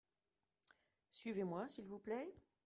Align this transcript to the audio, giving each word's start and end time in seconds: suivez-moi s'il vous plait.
suivez-moi 1.11 1.67
s'il 1.67 1.85
vous 1.85 1.99
plait. 1.99 2.33